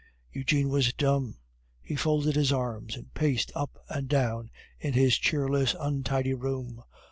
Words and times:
Eugene 0.31 0.69
was 0.69 0.93
dumb. 0.93 1.37
He 1.79 1.95
folded 1.95 2.35
his 2.35 2.51
arms 2.51 2.95
and 2.95 3.13
paced 3.13 3.51
up 3.53 3.77
and 3.87 4.07
down 4.09 4.49
in 4.79 4.93
his 4.93 5.15
cheerless, 5.15 5.75
untidy 5.79 6.33
room. 6.33 6.83